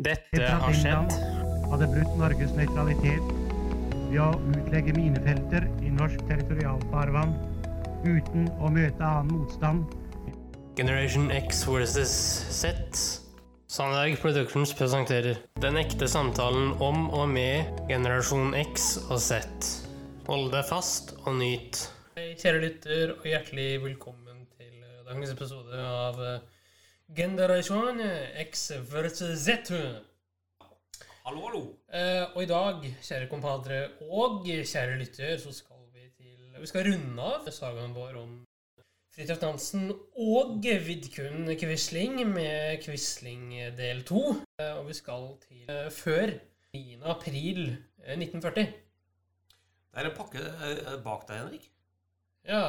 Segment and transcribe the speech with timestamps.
[0.00, 1.64] Dette Etter at har England skjedd.
[1.68, 3.26] hadde brutt Norges nøytralitet
[4.08, 7.34] ved å utlegge minefelter i norsk territorialfarvann
[8.06, 9.92] uten å møte annen motstand
[10.78, 12.14] Generation X versus
[12.48, 12.96] Z.
[13.68, 19.44] Sandberg Productions presenterer Den ekte samtalen om og med generasjon X og Z.
[20.30, 21.82] Hold deg fast og nyt.
[22.16, 26.40] Hei, kjære lytter, og hjertelig velkommen til eh, dagens episode av eh,
[27.10, 27.98] Generasjon
[28.38, 29.72] X versus Z.
[31.24, 31.62] Hallo, hallo.
[31.90, 33.80] Eh, og i dag, kjære kompadre
[34.14, 38.36] og kjære lytter, så skal vi til Vi skal runde av sagaen vår om
[39.10, 44.22] Fridtjof Nansen og Vidkun Quisling med Quisling del 2.
[44.62, 46.36] Eh, og vi skal til eh, før
[46.78, 47.00] 9.
[47.02, 47.64] april
[48.04, 48.70] eh, 1940.
[49.90, 51.70] Det er en pakke eh, bak deg, Henrik.
[52.46, 52.62] Ja.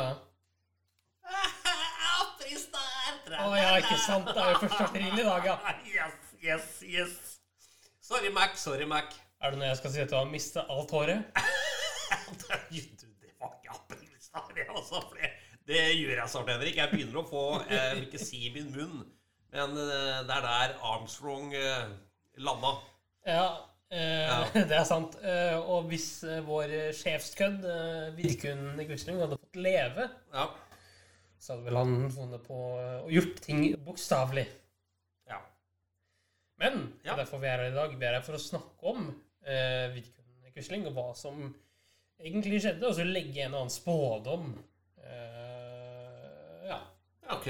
[3.40, 4.28] Å ja, ikke sant?
[4.28, 4.78] Det er jo 1.
[4.88, 5.58] april i dag, ja.
[5.96, 7.18] Yes, yes, yes.
[8.02, 8.58] Sorry, Mac.
[8.60, 9.14] Sorry, Mac.
[9.42, 11.24] Er det når jeg skal si at du har mistet alt håret?
[12.42, 15.02] Det var ikke aprilsnarr, altså.
[15.68, 16.78] Det, gjør jeg snart, Henrik.
[16.78, 19.04] Jeg begynner å få Jeg vil ikke si min munn,
[19.54, 21.92] men eh, det er der Armstrong eh,
[22.44, 22.74] landa.
[23.28, 23.46] Ja,
[23.92, 24.40] eh, Ja.
[24.70, 25.16] det er sant.
[25.66, 26.10] Og hvis
[26.48, 27.66] vår sjefskødd,
[28.20, 30.50] Vidkun Quisling, hadde fått leve, Ja.
[31.42, 34.46] Så hadde vel han funnet på eh, og gjort ting bokstavelig.
[35.30, 35.40] ja.
[36.62, 37.96] Men det er derfor vi er her i dag.
[37.98, 41.40] Vi er her for å snakke om eh, Vidkun Quisling og hva som
[42.22, 44.52] egentlig skjedde, og så legge en og annen spådom.
[45.02, 46.78] Eh, ja.
[47.34, 47.50] Ok.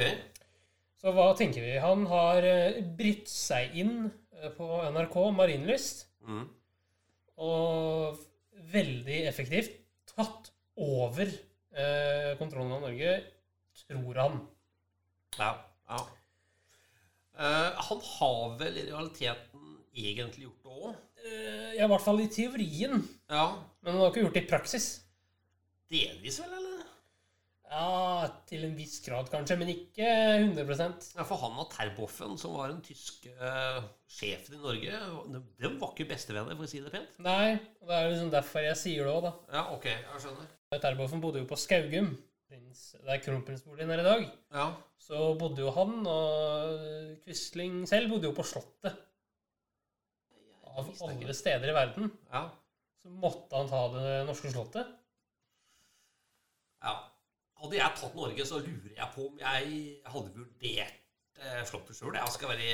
[1.02, 1.76] Så hva tenker vi?
[1.82, 3.96] Han har eh, brytt seg inn
[4.38, 6.06] eh, på NRK Marienlyst.
[6.30, 6.46] Mm.
[7.42, 8.22] Og
[8.72, 9.80] veldig effektivt
[10.12, 13.16] tatt over eh, kontrollen av Norge,
[13.92, 14.42] tror han.
[15.38, 15.52] Ja.
[15.92, 16.02] ja.
[17.36, 21.00] Uh, han har vel i realiteten egentlig gjort det òg.
[21.22, 23.04] Uh, ja, i hvert fall i teorien.
[23.32, 23.48] Ja.
[23.82, 24.92] Men han har ikke gjort det i praksis.
[25.92, 26.72] Delvis, vel, eller?
[27.72, 30.76] Ja, til en viss grad kanskje, men ikke 100
[31.16, 33.80] Ja, for han og Terboven, som var den tyske uh,
[34.12, 35.00] sjefen i Norge,
[35.32, 37.14] de, de var ikke bestevenner, for å si det pent.
[37.24, 39.32] Nei, og det er liksom derfor jeg sier det òg, da.
[39.56, 40.52] Ja, ok, jeg skjønner.
[40.84, 42.12] Terboven bodde jo på Skaugum,
[42.52, 44.26] prins, er kronprinsboligen her i dag.
[44.52, 44.66] Ja,
[45.00, 48.98] Så bodde jo han, og Quisling selv bodde jo på Slottet.
[50.72, 52.46] Av alle steder i verden ja,
[53.02, 54.92] så måtte han ta det norske slottet.
[56.84, 56.94] ja.
[57.62, 59.74] Hadde jeg tatt Norge, så lurer jeg på om jeg
[60.10, 60.96] hadde vurdert
[61.38, 62.70] eh, Slottet sjøl, jeg skal være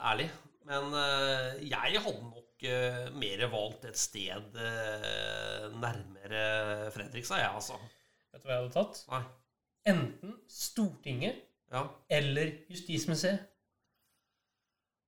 [0.00, 0.26] ærlig.
[0.66, 7.78] Men eh, jeg hadde nok eh, mer valgt et sted eh, nærmere Fredrikstad, jeg, altså.
[8.36, 8.98] Vet du hva jeg hadde tatt?
[9.08, 9.22] Nei.
[9.88, 11.38] Enten Stortinget
[11.72, 11.86] Ja.
[12.12, 13.46] eller Justismuseet.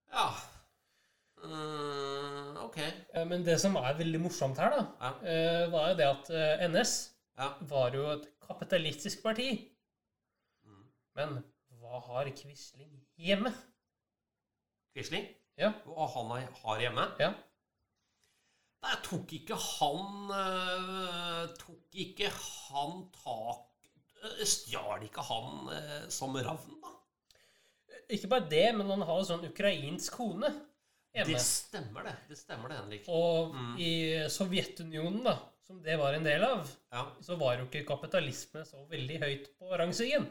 [0.09, 0.29] Ja.
[1.45, 2.79] Mm, ok.
[3.15, 5.11] Eh, Men det som er veldig morsomt her, da, Ja.
[5.29, 6.31] eh, var jo det at
[6.71, 6.95] NS
[7.39, 7.51] Ja.
[7.61, 9.69] var jo et kapitalistisk parti.
[10.65, 10.89] Mm.
[11.15, 11.45] Men
[11.83, 13.53] hva har Quisling hjemme?
[14.97, 15.29] Quisling?
[15.59, 15.73] Ja.
[15.85, 17.07] Hva han har hjemme?
[17.21, 17.35] Ja.
[18.85, 23.91] Nei, tok ikke han øh, Tok ikke han tak
[24.23, 26.93] øh, Stjal ikke han øh, som ravn, da?
[28.15, 30.49] Ikke bare det, men han har jo sånn ukrainsk kone
[31.13, 31.35] hjemme.
[31.35, 32.15] Det stemmer, det.
[32.31, 33.09] Det stemmer det, Henrik.
[33.13, 33.75] Og Mm.
[33.85, 33.91] i
[34.33, 35.35] Sovjetunionen, da,
[35.67, 36.63] som det var en del av,
[36.93, 37.03] Ja.
[37.21, 40.25] så var jo ikke kapitalisme så veldig høyt på rangstigen.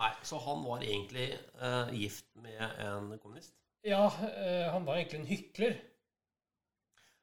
[0.00, 1.26] Nei, Så han var egentlig
[1.60, 3.52] uh, gift med en kommunist?
[3.84, 5.76] Ja, uh, han var egentlig en hykler.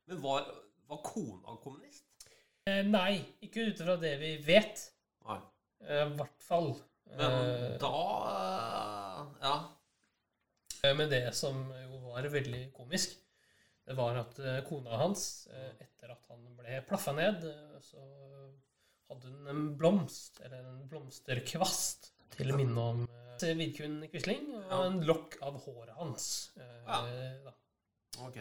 [0.08, 0.46] Men var,
[0.88, 2.06] var kona kommunist?
[2.68, 4.86] Eh, nei, ikke ut fra det vi vet.
[5.28, 5.40] Nei.
[5.88, 6.74] Eh, hvert fall.
[7.18, 7.92] Men Eh, da
[9.42, 9.54] Ja.
[10.84, 13.16] eh, Men det som jo var veldig komisk,
[13.88, 18.04] det var at eh, kona hans, eh, etter at han ble plaffa ned, eh, så
[19.10, 25.00] hadde hun en blomst, eller en blomsterkvast, til minne om eh, Vidkun Quisling, og en
[25.08, 26.52] lokk av håret hans.
[26.58, 27.02] eh, Ja.
[27.46, 27.54] da.
[28.28, 28.38] Ok.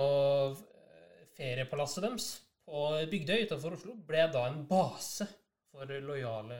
[0.00, 0.56] Og
[1.36, 2.28] feriepalasset deres
[2.64, 5.26] på Bygdøy utenfor Oslo ble da en base
[5.72, 6.58] for lojale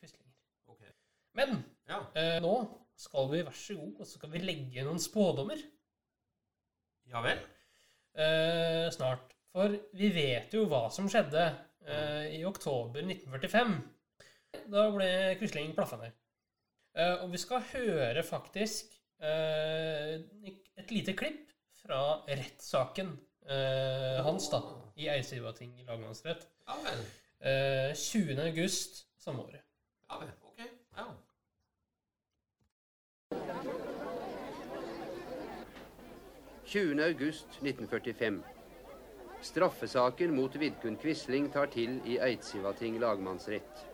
[0.00, 0.32] quislinger.
[0.72, 0.92] Okay.
[1.38, 1.58] Men
[1.88, 2.00] Ja.
[2.16, 2.54] eh, nå
[2.96, 5.60] skal vi, vær så god, og så skal vi legge noen spådommer
[7.10, 7.38] Ja vel?
[8.14, 9.32] eh, snart.
[9.52, 11.42] For vi vet jo hva som skjedde
[11.84, 13.74] eh, i oktober 1945.
[14.72, 15.08] Da ble
[15.40, 16.14] Quisling plaffa ned.
[16.96, 20.20] Eh, og vi skal høre faktisk eh,
[20.80, 21.51] et lite klipp
[21.86, 23.18] fra rettssaken
[23.48, 24.62] eh, hans da,
[24.96, 26.46] i Eidsivating lagmannsrett.
[26.66, 27.04] Ja vel.
[27.42, 28.38] Eh, 20.
[28.46, 29.62] august samme året.
[30.08, 30.32] Ja vel.
[30.42, 30.60] Ok.
[30.96, 31.06] Ja.
[36.66, 37.02] 20.
[37.04, 38.42] august 1945.
[39.42, 43.88] Straffesaken mot Vidkun Quisling tar til i Eidsivating lagmannsrett.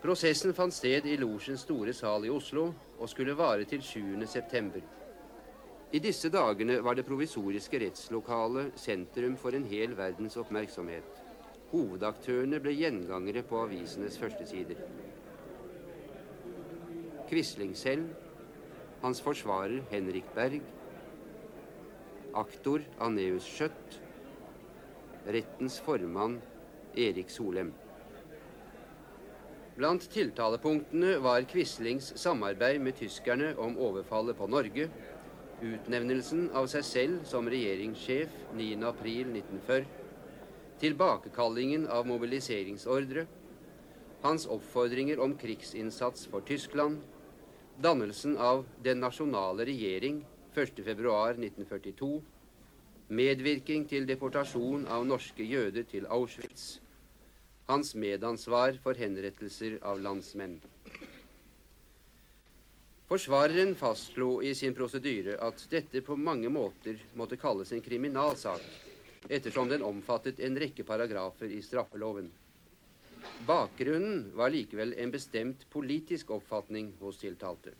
[0.00, 4.26] Prosessen fant sted i Losjens store sal i Oslo og skulle vare til 7.
[4.26, 4.80] september.
[5.90, 11.16] I disse dagene var det provisoriske rettslokalet sentrum for en hel verdens oppmerksomhet.
[11.72, 14.78] Hovedaktørene ble gjengangere på avisenes førstesider.
[17.26, 18.06] Quisling selv,
[19.02, 20.62] hans forsvarer Henrik Berg,
[22.38, 24.00] aktor Aneus Skjøtt,
[25.26, 26.38] rettens formann
[26.94, 27.74] Erik Solem.
[29.74, 34.86] Blant tiltalepunktene var Quislings samarbeid med tyskerne om overfallet på Norge,
[35.60, 39.84] utnevnelsen av seg selv som regjeringssjef 9.4.1940,
[40.80, 43.26] tilbakekallingen av mobiliseringsordre,
[44.24, 47.00] hans oppfordringer om krigsinnsats for Tyskland,
[47.80, 50.22] dannelsen av Den nasjonale regjering
[50.54, 52.10] 1.2.1942,
[53.08, 56.80] medvirking til deportasjon av norske jøder til Auschwitz,
[57.68, 60.60] hans medansvar for henrettelser av landsmenn.
[63.10, 68.62] Forsvareren fastslo i sin prosedyre at dette på mange måter måtte kalles en kriminalsak,
[69.26, 72.28] ettersom den omfattet en rekke paragrafer i straffeloven.
[73.48, 77.74] Bakgrunnen var likevel en bestemt politisk oppfatning hos tiltalte.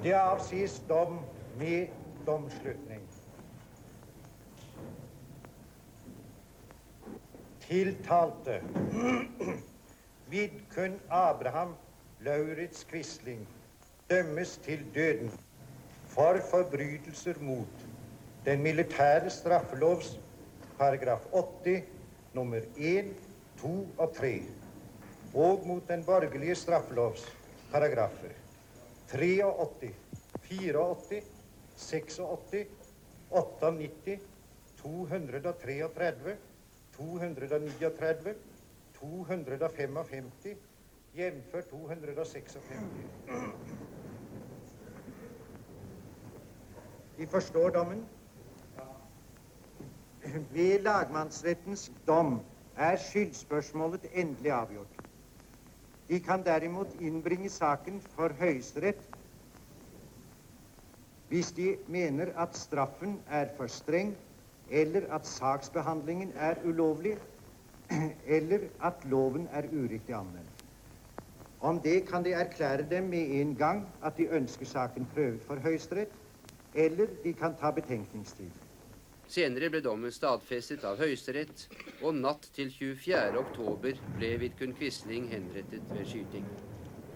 [0.00, 1.20] Det avsies dom
[1.60, 1.92] med
[2.24, 3.01] domslutning.
[7.68, 8.60] Tiltalte.
[10.30, 11.74] Vidkun Abraham
[12.20, 13.46] Lauritz Quisling
[14.10, 15.30] dømmes til døden
[16.08, 17.86] for forbrytelser mot
[18.44, 20.18] den militære straffelovs
[20.78, 21.26] paragraf
[21.64, 21.82] 80
[22.34, 23.14] nummer 1,
[23.62, 24.32] 2 og 3
[25.34, 27.26] og mot den borgerlige straffelovs
[27.72, 28.34] paragrafer
[29.12, 29.94] 83,
[30.42, 31.24] 84,
[31.76, 32.66] 86,
[33.30, 34.20] 98,
[34.82, 36.36] 233,
[37.02, 38.34] 239,
[38.94, 40.56] 255,
[41.14, 41.54] jf.
[41.70, 42.60] 256.
[47.16, 48.08] De forstår dommen?
[50.50, 52.40] Ved lagmannsrettens dom
[52.76, 54.98] er skyldspørsmålet endelig avgjort.
[56.08, 59.08] De kan derimot innbringe saken for Høyesterett
[61.32, 64.16] hvis de mener at straffen er for streng,
[64.72, 67.16] eller at saksbehandlingen er ulovlig,
[68.36, 70.64] eller at loven er uriktig anvendt.
[71.60, 75.60] Om det kan de erklære dem med en gang at de ønsker saken prøvet for
[75.62, 76.12] Høyesterett,
[76.74, 78.50] eller de kan ta betenkningstid.
[79.28, 81.68] Senere ble dommen stadfestet av Høyesterett,
[82.02, 83.38] og natt til 24.
[83.38, 86.48] oktober ble Vidkun Quisling henrettet ved skyting.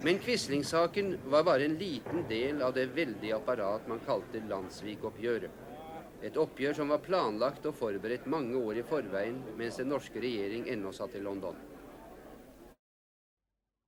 [0.04, 5.65] Men Quisling-saken var bare en liten del av det veldige apparat man kalte Landsvik-oppgjøret.
[6.24, 10.64] Et oppgjør som var planlagt og forberedt mange år i forveien mens den norske regjering
[10.72, 11.56] ennå satt i London.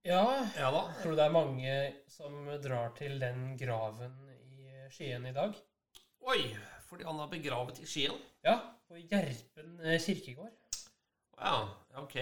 [0.06, 0.22] Ja,
[0.56, 0.82] Ja da.
[1.02, 1.72] tror du det er mange
[2.08, 4.14] som drar til den graven
[4.54, 5.56] i Skien i dag?
[6.28, 6.38] Oi,
[6.88, 8.16] fordi han er begravet i Skien?
[8.44, 8.58] Ja,
[8.88, 10.54] på Gjerpen eh, kirkegård.
[11.38, 11.58] Ja,
[12.00, 12.16] ok.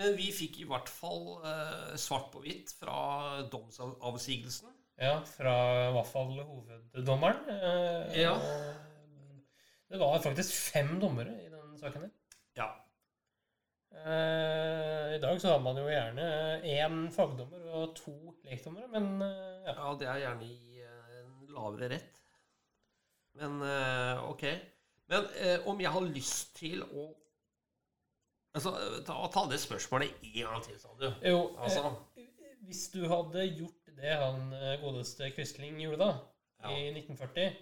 [0.00, 4.70] Men vi fikk i hvert fall eh, svart på hvitt fra domsavsigelsen.
[5.00, 5.54] Ja, fra
[5.88, 7.42] i hvert fall hoveddommeren.
[7.56, 8.36] Eh, Ja.
[8.36, 8.86] og
[9.90, 12.10] Det var faktisk fem dommere i den saken her.
[12.58, 12.68] Ja.
[13.90, 16.26] Eh, I dag så har man jo gjerne
[16.62, 18.14] én fagdommer og to
[18.46, 19.74] lekdommere, men eh, ja.
[19.74, 22.20] ja, det er gjerne i eh, en lavere rett.
[23.40, 24.44] Men eh, ok.
[25.10, 27.08] Men eh, om jeg har lyst til å
[28.50, 28.72] Altså,
[29.06, 31.04] ta, ta det spørsmålet en gang til, sa du.
[31.22, 31.84] Jo, Altså,
[32.18, 34.48] eh, hvis du hadde gjort det han
[34.82, 36.08] godeste Quisling gjorde da,
[36.64, 36.72] Ja.
[36.74, 37.52] i 1940,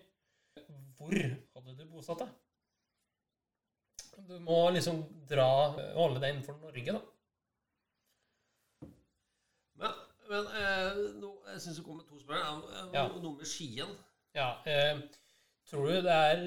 [0.99, 2.37] hvor hadde du bosatt deg?
[4.29, 5.47] Du må liksom dra
[5.95, 7.01] holde deg innenfor Norge, da.
[9.79, 9.93] men,
[10.31, 12.65] men eh, no, jeg syns det kommer to spørsmål.
[12.73, 13.05] Eh, Ja.
[13.15, 13.93] Noe med Skien.
[14.35, 14.99] Ja, eh,
[15.71, 16.43] tror du det er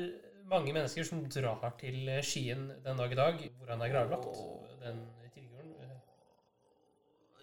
[0.51, 4.27] mange mennesker som drar til Skien den dag i dag, hvor han er gravlagt?
[4.83, 4.99] Den?
[5.15, 5.97] Eh,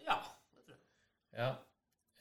[0.06, 0.18] Ja,
[0.54, 0.82] det tror jeg.
[1.40, 1.50] Ja.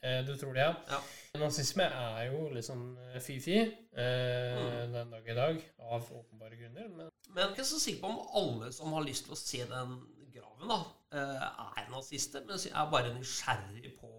[0.02, 0.74] Eh, du tror det, ja?
[0.88, 0.98] Ja.
[1.40, 4.92] Nazisme er jo liksom sånn fy-fy eh, Mm.
[4.92, 6.88] den dag i dag, av åpenbare grunner.
[6.88, 9.36] Men Men jeg er ikke så sikker på om alle som har lyst til å
[9.36, 9.98] se den
[10.32, 10.78] graven, da,
[11.12, 14.10] eh, er nazister, men er bare nysgjerrig på,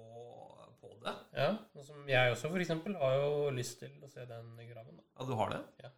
[0.81, 1.15] på det.
[1.33, 4.97] ja, og som jeg også, for eksempel, har jo lyst til å se den graven.
[4.97, 5.03] Da.
[5.19, 5.63] Ja, du har det?
[5.83, 5.89] Ja.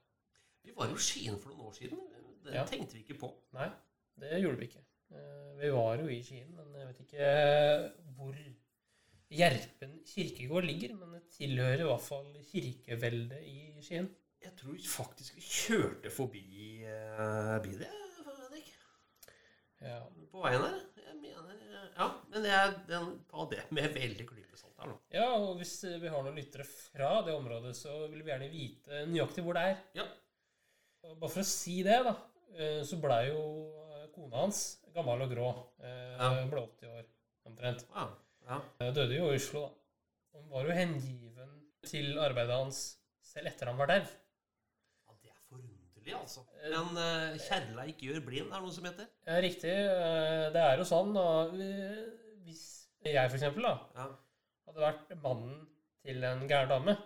[0.63, 1.99] Vi var jo i Skien for noen år siden.
[2.45, 2.65] Det Ja.
[2.65, 3.33] tenkte vi ikke på.
[3.53, 3.69] Nei,
[4.19, 4.83] det gjorde vi ikke.
[5.11, 8.33] Eh, Vi var jo i Skien, men jeg vet ikke hvor
[9.31, 10.95] Gjerpen kirkegård ligger.
[10.99, 14.09] Men det tilhører i hvert fall kirkeveldet i Skien.
[14.41, 16.41] Jeg tror faktisk vi kjørte forbi
[16.87, 18.71] uh, by det, Fredrik.
[19.81, 19.99] Ja.
[20.31, 20.79] På veien her.
[21.05, 21.59] Jeg mener
[21.97, 24.95] Ja, men jeg, den, ta det med veldig klype salt her nå.
[25.13, 29.03] ja, og hvis vi har noen lyttere fra det området, så vil vi gjerne vite
[29.11, 29.79] nøyaktig hvor det er.
[30.01, 30.07] Ja.
[31.05, 32.15] Og Bare for å si det, da,
[32.57, 33.41] eh, så blei jo
[33.85, 34.61] eh, kona hans
[34.95, 35.47] gammel og grå.
[35.83, 36.31] Eh, Ja.
[36.49, 37.05] Ble 80 år
[37.49, 37.85] omtrent.
[37.93, 38.07] Ja.
[38.47, 38.57] Ja.
[38.81, 39.69] Eh, Døde jo i Oslo, da.
[40.37, 41.53] Han var jo hengiven
[41.87, 42.81] til arbeidet hans
[43.31, 44.05] selv etter han var der.
[44.07, 46.43] ja det er forunderlig, altså.
[46.63, 49.07] Men uh, kjærleik gjør blind, er det noe som heter?
[49.27, 49.71] Ja, riktig.
[49.71, 51.95] Eh, Det er jo sånn, eh,
[52.45, 52.63] Hvis
[53.05, 54.07] jeg, for eksempel, da, Ja.
[54.67, 55.67] hadde vært mannen
[56.05, 56.97] til en gæren dame,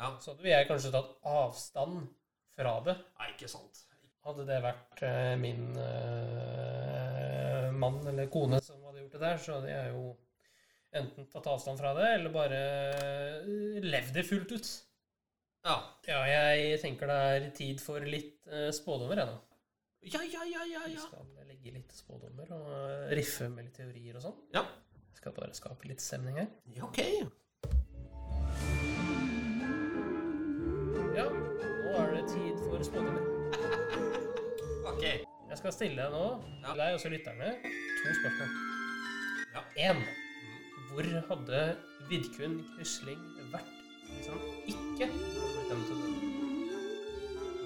[0.00, 0.16] Ja.
[0.20, 2.08] så hadde jeg kanskje tatt avstand
[2.56, 2.96] fra det.
[3.18, 3.84] Nei, ikke sant.
[4.24, 5.00] Hadde det vært
[5.40, 10.02] min uh, mann eller kone som hadde gjort det der, så hadde jeg jo
[10.92, 12.60] enten tatt avstand fra det, eller bare
[12.98, 14.70] eh, levd det fullt ut.
[15.66, 15.76] Ja.
[16.08, 19.38] Ja, jeg tenker det er tid for litt eh, spådommer, jeg nå.
[20.10, 20.84] Ja, ja, ja, ja.
[20.88, 24.38] Vi skal legge litt spådommer og riffe med litt teorier og sånn.
[24.56, 24.62] Ja,
[25.10, 26.48] Jeg skal bare skape litt stemning her.
[26.72, 27.00] ja ok.
[31.18, 33.26] Ja, nå er det tid for spådommer.
[34.90, 35.02] Ok.
[35.04, 36.22] Jeg skal stille nå,
[36.62, 36.70] Ja.
[36.72, 38.50] til deg og så lytterne, to spørsmål.
[39.54, 39.62] Ja.
[39.90, 40.00] Én.
[40.90, 41.60] Hvor hadde
[42.08, 43.76] Vidkun Quisling vært
[44.10, 46.40] hvis han ikke hadde blitt dømt til døden?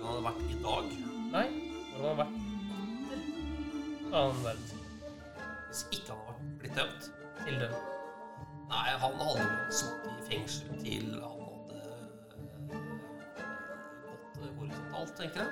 [0.04, 0.90] han hadde vært i dag.
[1.32, 1.46] Nei,
[1.94, 2.34] hvor hadde han vært
[3.16, 4.82] etter annen verdenskrig?
[5.70, 7.08] Hvis ikke han hadde blitt dømt.
[7.40, 7.92] Til døden.
[8.74, 9.46] Nei, han hadde
[9.78, 12.76] sittet i fengsel til han hadde eh,
[14.04, 15.50] gått horisontalt, tenker jeg.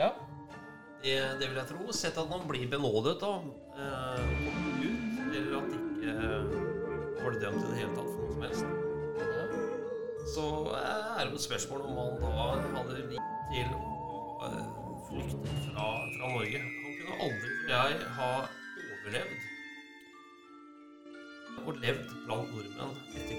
[0.00, 0.10] Ja.
[1.04, 1.92] Det, det vil jeg tro.
[1.92, 3.34] Sett at han blir benådet da,
[3.76, 4.22] eh,
[4.80, 6.33] ut, eller at ikke
[7.34, 8.64] eh, var dømt i det hele tatt for noe som helst.
[10.34, 12.30] Så eh, er det jo et spørsmål om han da
[12.78, 13.80] hadde likt til å
[14.48, 14.68] eh,
[15.08, 16.62] flykte fra, fra Norge.
[16.62, 18.30] Han kunne aldri, jeg, ha
[18.84, 19.50] overlevd
[21.64, 23.36] og levd blant nordmenn etter.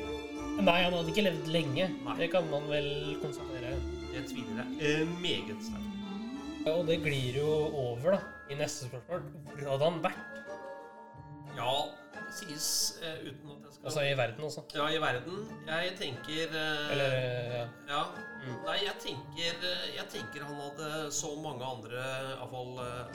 [0.63, 1.89] Nei, han hadde ikke levd lenge.
[2.05, 2.15] Nei.
[2.21, 2.87] Det kan man vel
[3.21, 3.75] konstatere.
[4.13, 5.91] Det tviler jeg eh, meget sterkt.
[6.71, 9.27] Og det glir jo over da, i neste spørsmål.
[9.51, 10.44] Hvor hadde han vært?
[12.35, 12.65] Sies
[12.99, 14.61] eh, uten at jeg skal Altså i verden også.
[14.75, 15.37] Ja, i verden.
[15.69, 17.65] Jeg tenker eh, Eller, eh, ja.
[17.87, 18.01] Ja.
[18.45, 18.57] Mm.
[18.65, 19.63] Nei, jeg tenker,
[19.95, 22.03] jeg tenker han hadde så mange andre
[22.35, 23.05] iallfall eh,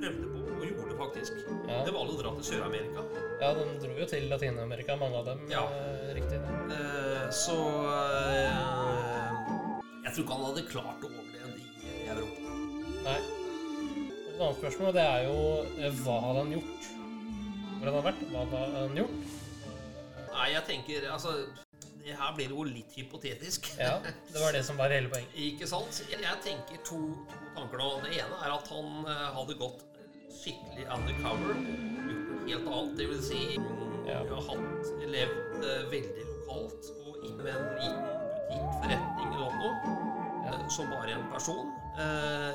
[0.00, 1.42] prøvde på, og gjorde det faktisk.
[1.68, 1.80] Ja.
[1.88, 3.04] Det var å dra til Sør-Amerika.
[3.42, 5.44] Ja, de dro jo til Latin-Amerika, mange av dem.
[5.52, 5.64] Ja.
[5.74, 6.40] eh, Riktig.
[7.34, 7.56] Så
[10.04, 12.58] Jeg tror ikke han hadde klart å overleve i, Europa.
[13.04, 13.18] Nei.
[14.34, 15.38] Et annet spørsmål det er jo
[16.04, 16.82] hva hadde han gjort?
[17.84, 18.20] Hvor han har vært?
[18.32, 19.16] Hva har han gjort?
[20.34, 21.32] Nei, jeg tenker Altså,
[22.04, 23.68] det her blir jo litt hypotetisk.
[23.76, 25.34] Ja, det var det som var hele poenget.
[25.36, 25.98] Ikke sant?
[26.08, 27.90] Jeg tenker to, to tanker nå.
[28.06, 29.84] Det ene er at han eh, hadde gått
[30.40, 31.54] skikkelig undercover
[32.48, 32.96] helt annet.
[33.00, 33.40] Det vil si
[34.08, 34.20] Ja.
[34.20, 34.40] ja.
[34.48, 38.04] hatt, levd eh, veldig lokalt og inn med en liten
[38.48, 39.96] butikkforretning eller noe,
[40.44, 40.52] Ja.
[40.56, 41.72] eh, som bare en person.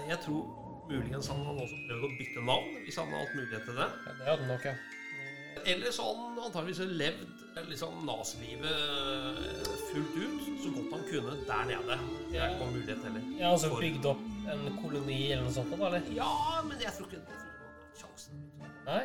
[0.10, 0.46] Jeg tror
[0.90, 3.90] muligens han hadde også prøvd å bytte navn, hvis han hadde hatt mulighet til det.
[3.94, 4.78] Ja, det hadde han nok, ja.
[5.70, 8.72] Eller så han antakeligvis levd eh, liksom nazilivet
[9.44, 11.98] eh, fullt ut, så godt han kunne der nede.
[12.32, 13.26] Det er ikke noen mulighet heller.
[13.40, 14.24] Ja, altså For- bygd opp
[14.54, 16.08] en koloni eller noe sånt, eller?
[16.16, 16.32] Ja,
[16.66, 18.46] men jeg tror ikke, det har sjansen.
[18.88, 19.02] Nei.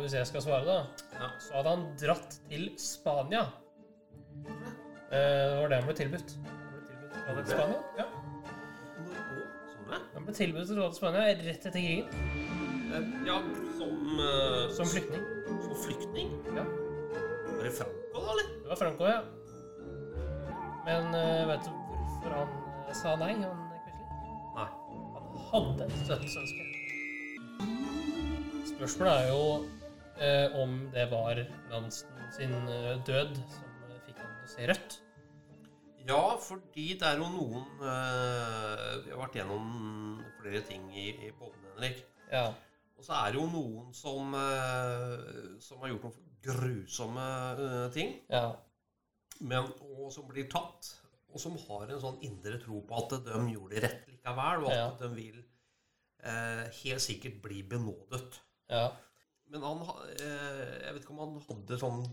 [0.00, 0.78] Hvis jeg skal svare, da,
[1.20, 1.26] Ja.
[1.44, 3.42] så hadde han dratt til Spania.
[5.10, 6.34] Eh, Det var det han ble tilbudt.
[7.26, 7.82] Han ble tilbudt til Spania.
[7.98, 8.06] Ja.
[10.14, 12.06] Han ble tilbudt til Spania rett etter krigen,
[13.26, 13.36] Ja,
[13.78, 15.22] som, uh, som flyktning.
[15.80, 16.30] Flyktning?
[16.56, 16.64] Ja.
[17.56, 18.62] Var det Franco, da, eller?
[18.62, 19.20] Det var Franco, ja.
[20.84, 22.54] Men uh, vet du hvorfor han
[22.88, 24.38] eh, sa nei, han Quisling?
[24.56, 24.68] Nei.
[25.50, 26.66] Han hadde et dødsønske.
[28.70, 29.42] Spørsmålet er jo
[30.20, 32.56] uh, om det var Nansen sin
[33.06, 34.98] død som fikk han til å se rødt.
[36.08, 39.66] Ja, fordi det er jo noen Vi har vært gjennom
[40.40, 42.04] flere ting i, i podden, Henrik.
[42.32, 42.48] Ja.
[43.00, 47.28] Og så er det jo noen som, eh, som har gjort noen grusomme
[47.64, 48.50] eh, ting, ja.
[49.40, 50.90] men, og som blir tatt.
[51.30, 54.72] Og som har en sånn indre tro på at de gjorde det rett likevel, og
[54.72, 54.88] at Ja.
[55.00, 55.38] de vil
[56.20, 58.40] eh, helt sikkert bli benådet.
[58.68, 58.90] ja.
[59.50, 62.04] Men han, ha- eh, jeg vet ikke om han hadde sånn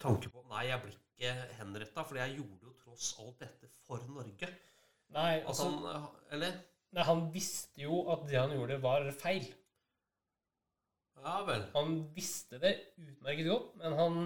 [0.00, 4.00] tanke på Nei, jeg blir ikke henretta, for jeg gjorde jo tross alt dette for
[4.08, 4.48] Norge.
[5.12, 6.06] Nei, altså, han, eh,
[6.38, 6.54] eller?
[6.96, 9.44] Nei, han visste jo at det han gjorde, var feil.
[11.22, 11.62] Ja vel.
[11.74, 14.18] Han visste det utmerket godt, men han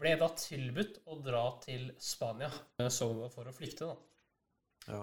[0.00, 2.48] ble da tilbudt å dra til Spania
[2.90, 3.96] så for å flykte, da.
[4.94, 5.02] Ja.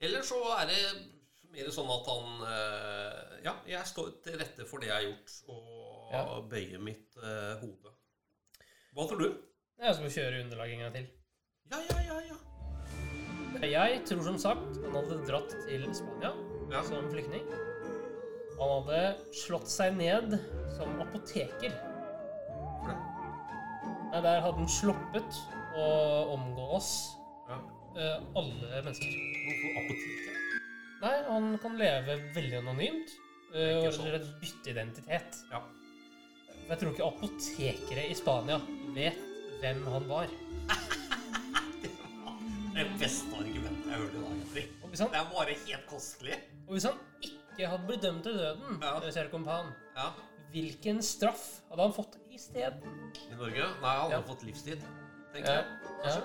[0.00, 0.80] Eller så er det
[1.52, 5.36] mer sånn at han eh, Ja, jeg står til rette for det jeg har gjort,
[5.52, 6.24] og Ja.
[6.48, 7.92] bøyer mitt eh, hode.
[8.96, 9.28] Hva tror du?
[9.78, 11.08] Jeg skal kjøre underlaget en gang til.
[11.70, 12.36] Ja, ja, ja, ja.
[13.68, 16.32] Jeg tror som sagt han hadde dratt til Spania
[16.72, 16.82] Ja.
[16.86, 17.44] som flyktning.
[18.58, 19.00] Han hadde
[19.38, 20.34] slått seg ned
[20.76, 21.74] som apoteker.
[22.82, 22.96] For det.
[24.08, 25.38] Nei, der hadde han sluppet
[25.78, 25.86] å
[26.34, 26.88] omgås
[27.48, 27.58] Ja.
[27.96, 29.14] eh, alle mennesker.
[29.46, 30.34] Hvorfor apoteker?
[31.02, 33.12] Nei, han kan leve veldig anonymt
[33.54, 35.38] eh, og slett bytte identitet.
[35.52, 35.60] Ja.
[36.64, 38.58] For jeg tror ikke apotekere i Spania
[38.96, 39.20] vet
[39.62, 40.26] hvem han var.
[42.78, 44.92] Det er det beste argumentet jeg hørte hørt i dag.
[44.92, 46.36] Det er bare helt kostelig.
[46.68, 49.00] og hvis han ikke hadde blitt dømt til døden, Ja.
[49.02, 49.28] ja.
[49.30, 50.12] Kompan, Ja.
[50.52, 52.82] hvilken straff hadde han fått isteden?
[53.30, 53.64] I Norge?
[53.82, 54.20] Nei, han Ja.
[54.22, 54.80] fått livstid.
[55.34, 55.64] Tenker jeg.
[56.04, 56.20] ja.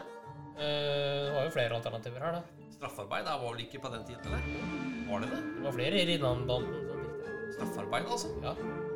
[0.54, 2.42] Uh, det var jo flere alternativer her, da.
[2.70, 5.10] Straffarbeid det var vel ikke på den tiden, eller?
[5.10, 5.40] Var det det?
[5.56, 7.54] Det var flere i Rinnanbanden som fikk det.
[7.56, 8.28] Straffarbeid, altså?
[8.44, 8.54] Ja.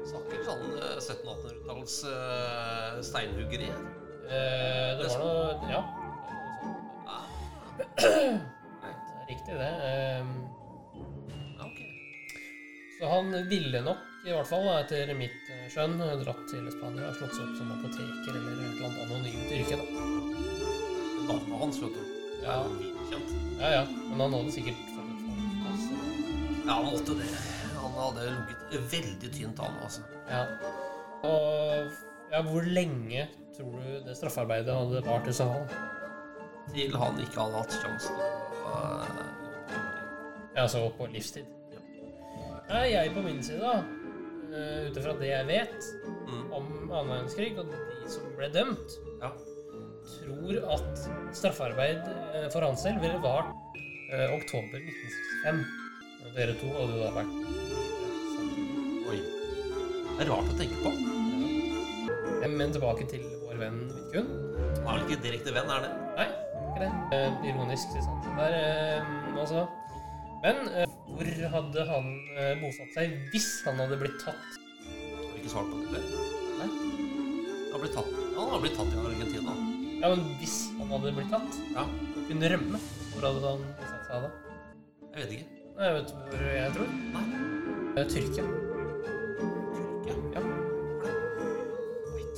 [0.08, 3.70] Snakker sånn eh, 1700-1800-talls uh, steinhuggeri.
[4.28, 5.82] Uh, det var noe Ja.
[7.08, 7.26] Ah,
[7.98, 9.74] Det er riktig, det.
[10.22, 10.57] Ok.
[13.00, 17.20] Så han ville nok, i hvert fall etter mitt eh, skjønn, dratt til Spania og
[17.20, 20.06] slått seg opp som apoteker eller et eller annet anonymt yrke, da.
[21.28, 22.14] Navnet hans, vet du.
[22.44, 22.58] Ja.
[23.60, 23.84] Ja, ja.
[24.10, 26.00] Men han hadde sikkert fått et altså.
[26.66, 27.28] Ja, han måtte det.
[27.78, 30.06] Han hadde ligget veldig tynt an, altså.
[30.32, 30.42] Ja.
[31.28, 33.28] Og ja, hvor lenge
[33.58, 35.52] tror du det straffarbeidet hadde vart i så?
[36.74, 39.22] Til han ikke hadde hatt sjansen til å eh,
[40.58, 41.57] Ja, så på livstid.
[42.68, 43.80] Nei, jeg på min side, da,
[44.52, 45.92] uh, ut ifra det jeg vet
[46.28, 46.52] Mm.
[46.52, 49.30] om annen verdenskrig, og de som ble dømt, Ja.
[50.08, 51.00] tror at
[51.36, 52.02] straffarbeid
[52.36, 53.48] eh, for hans selv ville vart
[54.12, 55.66] eh, oktober 1965.
[56.26, 57.34] Og dere to hadde jo da vært.
[59.08, 59.18] Oi.
[60.18, 60.92] Det er rart å tenke på.
[62.42, 62.48] Ja.
[62.48, 64.30] Men tilbake til vår venn Vidkun.
[64.84, 65.92] Han er vel ikke direkte venn, er det?
[66.20, 66.28] Nei,
[66.68, 66.92] ikke det.
[67.16, 68.24] Eh, ironisk, ikke sant.
[68.38, 69.68] Der, eh, altså.
[70.44, 74.58] Men eh, hvor hadde han eh, bosatt seg hvis han hadde blitt tatt?
[74.86, 76.04] Har du ikke svart på det før?
[76.60, 76.70] Nei.
[77.68, 79.56] Han har blitt tatt, han har blitt tatt i Argentina.
[79.98, 82.82] Ja, men hvis han hadde blitt tatt Ja, og kunne rømme,
[83.16, 84.34] hvor hadde han bosatt seg da?
[85.18, 85.48] jeg vet ikke.
[85.78, 86.90] Nei, Jeg vet hvor jeg tror.
[87.16, 87.26] Nei.
[87.98, 88.46] Eh, Tyrkia.
[90.06, 90.16] Tyrkia?
[90.38, 90.44] Ja.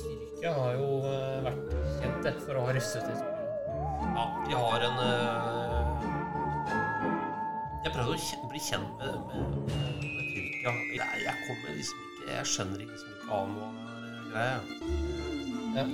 [0.00, 0.88] Tyrkia har jo
[1.44, 3.36] vært kjent for å ha rystet historie.
[4.10, 4.98] Ja, de har en
[7.80, 10.72] Jeg prøvde å bli kjent med, med, med, med Tyrkia.
[10.92, 14.58] Jeg, jeg kommer liksom ikke Jeg skjønner liksom ikke av hva av greia.
[15.78, 15.84] Ja.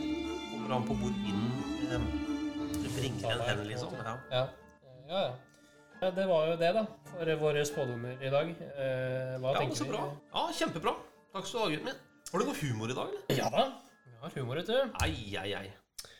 [0.50, 1.44] Kommer an på hvor inn
[1.86, 2.08] øh,
[2.74, 3.94] du bringer en hen, liksom.
[4.00, 4.16] Ja.
[4.32, 4.40] Ja.
[4.82, 5.22] Eh, ja,
[6.00, 6.10] ja.
[6.16, 8.50] Det var jo det, da, for våre spådommer i dag.
[8.50, 9.92] Eh, hva ja, tenker så vi?
[9.94, 10.02] bra.
[10.34, 10.96] Ja, Kjempebra.
[11.36, 12.02] Takk skal du ha, gutten min.
[12.32, 13.38] Har du noe humor i dag, eller?
[13.38, 13.68] Ja da.
[14.10, 14.98] Vi har humor, vet du.
[15.06, 16.10] Ai, ai, ai.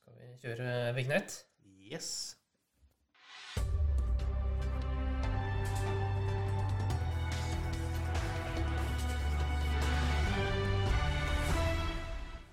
[0.00, 1.38] Skal vi kjøre vignett?
[1.78, 2.39] Yes.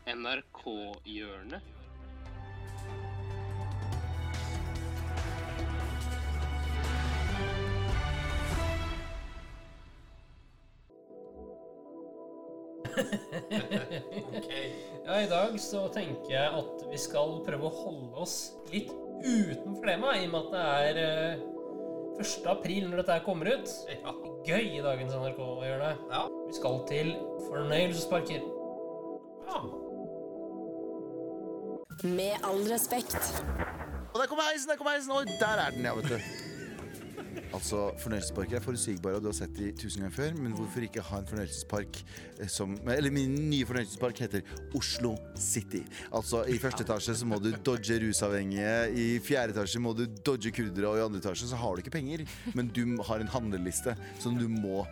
[0.08, 1.62] NRK-hjørnet.
[14.32, 14.72] okay.
[15.06, 18.38] Ja, I dag så tenker jeg at vi skal prøve å holde oss
[18.72, 18.90] litt
[19.26, 21.46] utenfor temaet, i og med at det er eh,
[22.18, 22.48] 1.
[22.50, 23.76] april når dette kommer ut.
[23.92, 24.16] Ja.
[24.48, 25.92] Gøy i dagens NRK-hjørne.
[26.14, 26.24] Ja.
[26.48, 27.12] Vi skal til
[27.50, 28.54] fornøyelsesparker.
[32.16, 33.20] Med all respekt.
[34.14, 35.12] Og der kommer heisen, der kommer heisen!
[35.12, 36.20] Oi, der er den, ja, vet du.
[37.56, 40.34] Altså, Fornøyelsesparker er forutsigbare, og du har sett de tusen ganger før.
[40.36, 42.00] Men hvorfor ikke ha en fornøyelsespark
[42.42, 44.44] eh, som Eller min nye fornøyelsespark heter
[44.76, 45.82] Oslo City.
[46.12, 50.52] Altså, i første etasje så må du dodge rusavhengige, i fjerde etasje må du dodge
[50.52, 53.96] kurdere, og i andre etasje så har du ikke penger, men du har en handleliste
[54.20, 54.84] som du må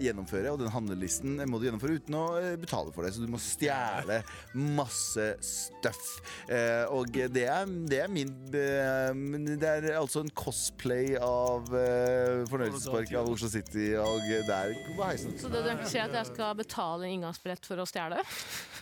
[0.00, 3.12] gjennomføre, og den handlelisten må du gjennomføre uten å eh, betale for det.
[3.14, 4.20] Så du må stjele
[4.54, 6.02] masse stuff.
[6.48, 12.44] Eh, og det er, det er min eh, Det er altså en cosplay av eh,
[12.50, 15.36] fornøyelsespark av Oslo City, og heisen.
[15.40, 18.22] Så det du egentlig sier, er at jeg skal betale en inngangsbillett for å stjele?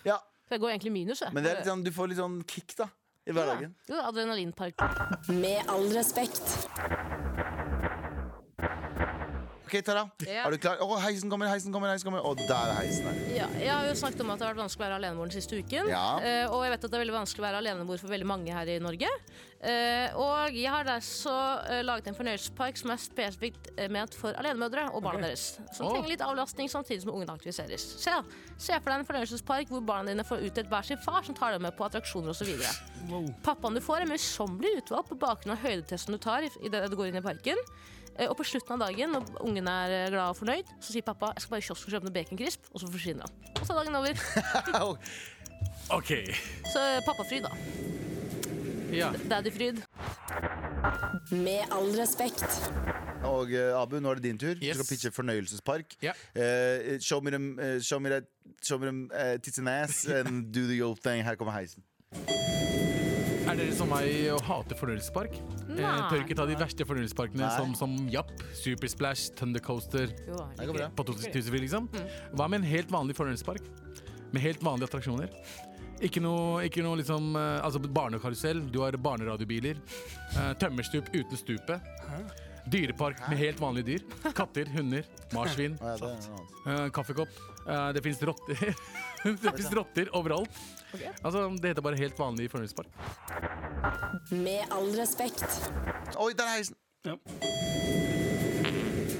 [0.06, 1.34] Ja, For jeg går egentlig minus, jeg.
[1.34, 2.90] men det er litt sånn, du får litt sånn kick, da.
[3.26, 3.72] I hverdagen.
[3.90, 4.04] Ja.
[4.06, 4.78] adrenalinpark.
[5.34, 6.68] Med all respekt.
[9.76, 10.10] OK, Tara.
[10.26, 10.44] Ja.
[10.46, 10.80] Er du klar?
[10.80, 12.24] Å, heisen kommer, heisen kommer, heisen kommer.
[12.26, 13.18] Og der er heisen her.
[13.34, 15.36] Ja, jeg har jo snakket om at det har vært vanskelig å være alenemor den
[15.36, 15.90] siste uken.
[15.92, 16.06] Ja.
[16.22, 18.56] Uh, og jeg vet at det er veldig vanskelig å være alenemor for veldig mange
[18.56, 19.10] her i Norge.
[19.56, 24.86] Uh, og jeg har derfor uh, laget en fornøyelsespark som er spesifikt ment for alenemødre
[24.92, 25.46] og barna deres.
[25.76, 25.96] Som oh.
[25.96, 27.86] trenger litt avlastning samtidig som ungene aktiviseres.
[28.00, 28.14] Se.
[28.56, 31.56] Se for deg en fornøyelsespark hvor barna dine får utdelt hver sin far som tar
[31.56, 32.54] dem med på attraksjoner osv.
[33.44, 37.12] Pappaen du får, er møysommelig utvalgt på bakgrunn av høydetesten du tar idet du går
[37.12, 37.60] inn i parken.
[38.18, 41.04] Eh, Og på slutten av dagen, når ungen er eh, glad og fornøyd, så sier
[41.06, 43.52] pappa jeg skal bare i kiosken og kjøpe noe baconcrisp, og så forsvinner han.
[43.60, 44.14] Og så er dagen over.
[45.98, 46.12] OK.
[46.72, 47.52] Så eh, pappafryd, da.
[48.94, 49.10] Ja.
[49.28, 49.82] Daddyfryd.
[51.34, 52.44] Med all respekt.
[53.26, 55.96] Og uh, Abu, nå er det din tur Du skal pitche fornøyelsespark.
[56.04, 58.28] Eh, show me them, uh, show me that,
[58.62, 59.10] show me them
[59.42, 61.24] tits and ass and do the old thing.
[61.24, 61.82] Her kommer heisen.
[63.56, 65.36] Er dere som meg og hater fornøyelsespark?
[65.72, 67.52] Eh, tør ikke ta de verste fornøyelsesparkene Nei.
[67.56, 70.88] som, som Japp, Supersplash, Thundercoaster Jo, Det går bra.
[70.98, 71.86] på Tusenfryd, liksom.
[72.36, 73.64] Hva med en helt vanlig fornøyelsespark?
[74.34, 75.32] Med helt vanlige attraksjoner.
[76.04, 79.80] Ikke noe, ikke noe liksom eh, Altså barnekarusell, du har barneradiobiler.
[80.36, 81.80] eh, tømmerstup uten stupet.
[82.66, 84.32] Dyrepark med helt vanlige dyr.
[84.34, 85.78] Katter, hunder, marsvin.
[85.80, 85.94] Ja,
[86.66, 87.28] eh, kaffekopp.
[87.68, 88.74] Eh, det fins rotter.
[89.24, 90.50] det fins rotter overalt.
[91.22, 92.90] Altså, Det heter bare helt vanlig fornøyelsespark.
[94.30, 95.46] Med all respekt.
[96.18, 96.76] Oi, der er heisen!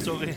[0.02, 0.34] Sorry.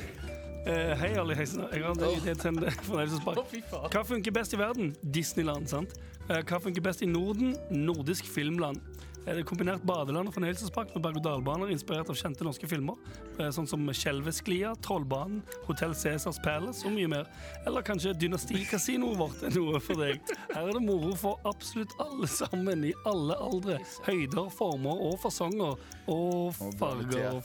[0.69, 1.65] Uh, hei, alle heisene.
[1.73, 3.93] Jeg har en idé til en fornøyelsespark.
[3.93, 4.93] Hva funker best i verden?
[5.01, 5.95] Disneyland, sant?
[6.29, 7.55] Eh, hva funker best i Norden?
[7.73, 8.81] Nordisk filmland.
[9.29, 12.95] Er det kombinert badeland og fornøyelsespark med berg-og-dal-baner inspirert av kjente norske filmer?
[13.37, 17.29] Eh, Sånn som Skjelvesklia, Trollbanen, Hotell Cæsars Palace og mye mer.
[17.69, 20.17] Eller kanskje Dynastikasinoet vårt er noe for deg?
[20.49, 23.77] Her er det moro for absolutt alle sammen, i alle aldre.
[24.07, 25.77] Høyder, former og fasonger.
[26.09, 27.37] Og farger.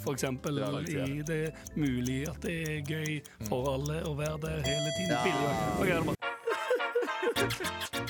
[0.88, 3.20] I det er mulig at det er gøy
[3.50, 5.12] for alle å være der hele tiden.
[5.84, 6.00] Ja.
[6.00, 6.16] Billig.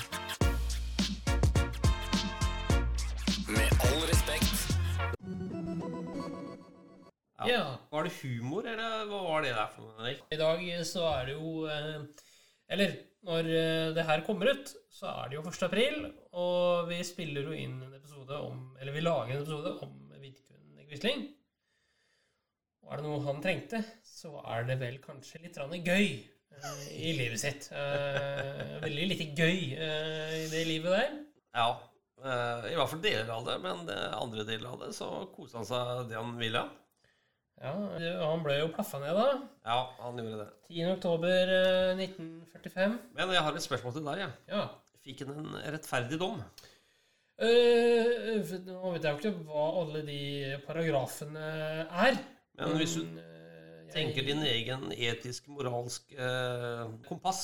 [7.45, 7.63] Ja.
[7.91, 10.05] Var det humor, eller hva var det der for noe?
[10.07, 10.23] Erik?
[10.31, 12.05] I dag så er det jo eh,
[12.71, 12.93] Eller
[13.27, 15.65] når eh, det her kommer ut, så er det jo 1.
[15.67, 15.97] april,
[16.37, 20.85] og vi spiller jo inn en episode om Eller vi lager en episode om Vidkun
[20.89, 21.25] Quisling.
[22.85, 27.15] Og er det noe han trengte, så er det vel kanskje litt gøy eh, i
[27.17, 27.67] livet sitt.
[27.73, 31.19] Eh, veldig lite gøy eh, i det livet der.
[31.57, 35.09] Ja, eh, i hvert fall deler av det, men det andre deler av det så
[35.35, 36.63] koste han seg det han ville.
[37.61, 37.71] Ja,
[38.27, 39.27] Han ble jo plaffa ned, da.
[39.63, 40.47] Ja, han gjorde det.
[40.67, 40.87] 10.
[40.97, 42.97] oktober eh, 1945.
[43.15, 44.23] Men jeg har et spørsmål til deg.
[44.25, 44.31] Ja.
[44.51, 44.65] Ja.
[45.05, 46.41] Fikk han en rettferdig dom?
[47.35, 50.19] Uh, nå vet jeg jo ikke hva alle de
[50.67, 51.47] paragrafene
[51.85, 52.19] er.
[52.55, 53.07] Men hvis du
[53.95, 57.41] tenker din egen etisk, moralsk eh, kompass,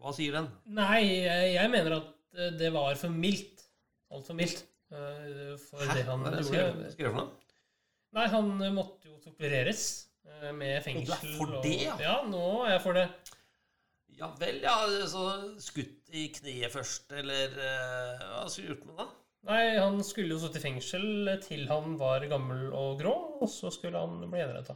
[0.00, 0.48] hva sier den?
[0.76, 3.66] Nei, jeg, jeg mener at eh, det var for mildt.
[4.10, 4.64] Altfor mildt.
[4.90, 6.48] for For det han Hva er det gjorde.
[6.50, 7.58] skrevet skrevet for noe?
[8.16, 9.84] Nei, han eh, måtte jo tortureres
[10.26, 11.14] eh, med Og du fengsel.
[11.14, 11.94] er for det, ja?
[12.02, 13.04] Ja, nå er jeg for det.
[14.18, 14.74] Ja vel, ja.
[15.08, 15.22] Så
[15.62, 19.08] skutt i kneet først, eller eh, hva skulle du gjort med det?
[19.48, 23.70] Nei, han skulle jo sitte i fengsel til han var gammel og grå, og så
[23.72, 24.74] skulle han bli gjenretta.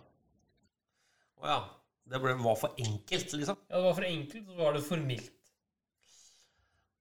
[1.42, 1.58] Å ja.
[2.04, 3.58] Det ble, var for enkelt, liksom?
[3.68, 5.43] Ja, det var for enkelt, og så var det for mildt.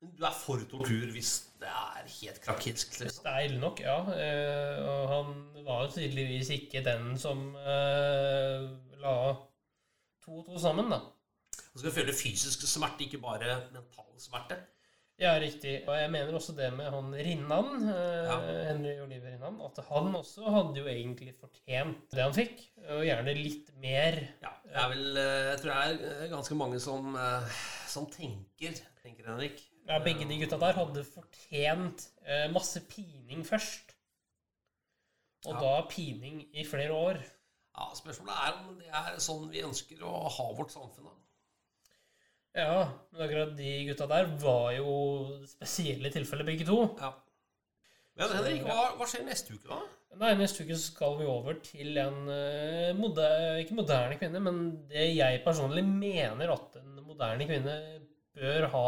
[0.03, 2.99] Du er for tortur hvis det er helt krakilsk?
[2.99, 3.23] Liksom.
[3.23, 3.97] Det er ille nok, ja.
[4.17, 8.67] Eh, og han var jo tydeligvis ikke den som eh,
[9.03, 9.15] la
[10.23, 10.99] to og to sammen, da.
[11.63, 14.59] Han skal føle fysisk smerte, ikke bare mental smerte.
[15.21, 15.75] Ja, riktig.
[15.87, 18.37] Og jeg mener også det med han Rinnan, ja.
[18.71, 23.35] Henry Oliver Rinnan, at han også hadde jo egentlig fortjent det han fikk, og gjerne
[23.37, 24.17] litt mer.
[24.41, 27.61] Ja, jeg, vil, eh, jeg tror det er eh, ganske mange som, eh,
[27.93, 29.61] som tenker, tenker Henrik.
[29.87, 33.91] Ja, begge de gutta der hadde fortjent eh, masse pining først.
[35.45, 35.59] Og Ja.
[35.59, 37.17] da pining i flere år.
[37.75, 41.09] Ja, Spørsmålet er om det er sånn vi ønsker å ha vårt samfunn.
[41.09, 41.19] da.
[42.55, 46.83] Ja, men akkurat de gutta der var jo spesielle tilfeller, begge to.
[48.15, 49.79] Men Henrik, hva, hva skjer neste uke, da?
[50.21, 55.07] Nei, Neste uke skal vi over til en eh, moder, ikke moderne kvinne, men det
[55.15, 57.77] jeg personlig mener at en moderne kvinne
[58.37, 58.85] bør ha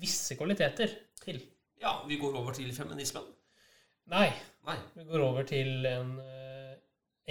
[0.00, 1.40] visse kvaliteter til.
[1.82, 3.26] Ja, vi går over til feminismen.
[4.12, 4.28] Nei.
[4.68, 4.76] Nei.
[4.96, 6.74] Vi går over til en eh,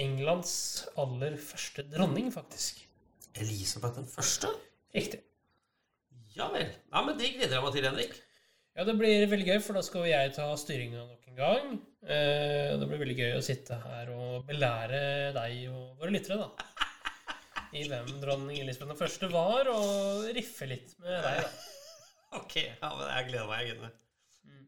[0.02, 0.54] Englands
[0.98, 2.82] aller første dronning, faktisk.
[3.38, 4.50] Elisabeth den første?
[4.94, 5.20] Riktig.
[6.34, 6.70] Ja vel.
[6.90, 8.14] Ja, men Det gleder jeg meg til, Henrik.
[8.74, 11.76] Ja, det blir veldig gøy, for da skal jeg ta styringa nok en gang.
[12.02, 16.50] Eh, det blir veldig gøy å sitte her og belære deg og våre lyttere, da.
[17.78, 21.73] i hvem dronning Elisabeth den første var, og riffe litt med deg, da.
[22.34, 23.58] Ok, ja, men jeg gleder meg.
[23.60, 24.00] Jeg gleder meg.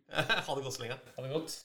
[0.46, 0.96] Ha det godt så lenge.
[1.16, 1.57] Ha det godt.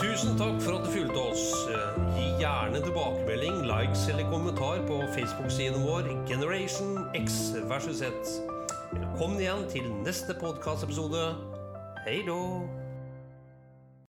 [0.00, 1.44] Tusen takk for at du fulgte oss.
[1.74, 8.30] Eh, Gi gjerne tilbakemelding, likes eller kommentar på Facebook-siden vår Generation X versus Z.
[8.94, 11.26] Velkommen igjen til neste podkastepisode.
[12.06, 12.38] Hei då!